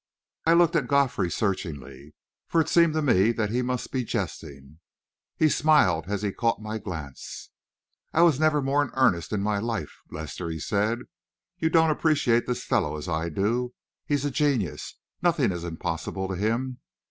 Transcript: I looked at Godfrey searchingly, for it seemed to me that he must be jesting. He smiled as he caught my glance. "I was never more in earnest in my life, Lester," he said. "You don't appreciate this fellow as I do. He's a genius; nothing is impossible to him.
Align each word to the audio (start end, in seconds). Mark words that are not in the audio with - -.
I 0.47 0.53
looked 0.53 0.75
at 0.75 0.87
Godfrey 0.87 1.29
searchingly, 1.29 2.15
for 2.47 2.59
it 2.59 2.67
seemed 2.69 2.93
to 2.95 3.03
me 3.03 3.31
that 3.33 3.51
he 3.51 3.61
must 3.61 3.91
be 3.91 4.03
jesting. 4.03 4.79
He 5.37 5.47
smiled 5.47 6.05
as 6.07 6.23
he 6.23 6.31
caught 6.33 6.59
my 6.59 6.79
glance. 6.79 7.51
"I 8.11 8.23
was 8.23 8.39
never 8.39 8.63
more 8.63 8.81
in 8.81 8.89
earnest 8.95 9.31
in 9.31 9.43
my 9.43 9.59
life, 9.59 9.99
Lester," 10.09 10.49
he 10.49 10.57
said. 10.59 11.01
"You 11.59 11.69
don't 11.69 11.91
appreciate 11.91 12.47
this 12.47 12.63
fellow 12.65 12.97
as 12.97 13.07
I 13.07 13.29
do. 13.29 13.75
He's 14.03 14.25
a 14.25 14.31
genius; 14.31 14.95
nothing 15.21 15.51
is 15.51 15.63
impossible 15.63 16.27
to 16.29 16.35
him. 16.35 16.79